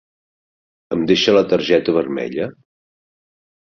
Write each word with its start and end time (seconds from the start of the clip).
Em 0.95 1.03
deixa 1.11 1.35
la 1.39 1.45
targeta 1.53 1.97
vermella? 1.99 2.49